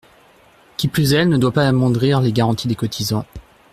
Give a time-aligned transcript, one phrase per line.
[0.77, 3.27] Qui plus est, elle ne doit pas amoindrir les garanties des cotisants.